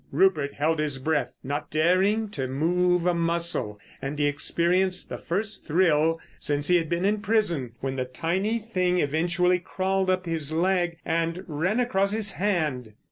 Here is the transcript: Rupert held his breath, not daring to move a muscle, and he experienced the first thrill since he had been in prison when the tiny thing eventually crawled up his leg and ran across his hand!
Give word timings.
Rupert 0.11 0.55
held 0.55 0.79
his 0.79 0.97
breath, 0.97 1.37
not 1.43 1.69
daring 1.69 2.29
to 2.29 2.47
move 2.47 3.05
a 3.05 3.13
muscle, 3.13 3.79
and 4.01 4.17
he 4.17 4.25
experienced 4.25 5.09
the 5.09 5.19
first 5.19 5.67
thrill 5.67 6.19
since 6.39 6.69
he 6.69 6.77
had 6.77 6.89
been 6.89 7.05
in 7.05 7.19
prison 7.21 7.73
when 7.81 7.97
the 7.97 8.05
tiny 8.05 8.57
thing 8.57 8.97
eventually 8.97 9.59
crawled 9.59 10.09
up 10.09 10.25
his 10.25 10.51
leg 10.51 10.97
and 11.05 11.43
ran 11.45 11.79
across 11.79 12.13
his 12.13 12.31
hand! 12.31 12.93